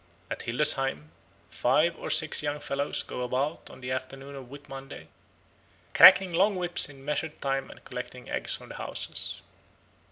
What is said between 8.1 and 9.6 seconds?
eggs from the houses.